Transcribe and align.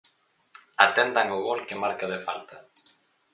Atendan 0.85 1.27
o 1.37 1.39
gol 1.47 1.59
que 1.67 1.79
marca 1.83 2.07
de 2.13 2.19
falta. 2.29 2.55